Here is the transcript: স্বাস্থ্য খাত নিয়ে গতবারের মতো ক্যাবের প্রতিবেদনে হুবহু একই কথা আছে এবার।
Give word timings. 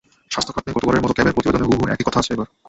স্বাস্থ্য 0.33 0.53
খাত 0.53 0.63
নিয়ে 0.65 0.77
গতবারের 0.77 1.03
মতো 1.03 1.13
ক্যাবের 1.15 1.35
প্রতিবেদনে 1.35 1.67
হুবহু 1.67 1.83
একই 1.93 2.05
কথা 2.07 2.19
আছে 2.21 2.31
এবার। 2.35 2.47